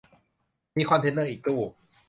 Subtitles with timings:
[0.77, 1.59] มีตู้คอนเทนเนอร์อีกตู้